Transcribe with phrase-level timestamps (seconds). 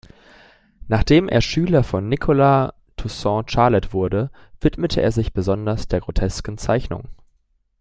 [0.87, 7.07] Nachdem er Schüler von Nicolas-Toussaint Charlet wurde, widmete er sich besonders der grotesken Zeichnung.